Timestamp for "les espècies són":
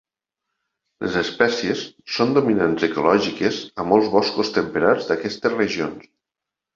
1.07-2.33